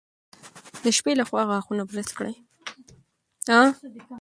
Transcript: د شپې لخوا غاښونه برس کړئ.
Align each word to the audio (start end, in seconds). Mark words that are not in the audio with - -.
د 0.83 0.85
شپې 0.97 1.13
لخوا 1.19 1.41
غاښونه 1.49 1.83
برس 1.89 2.09
کړئ. 2.17 2.35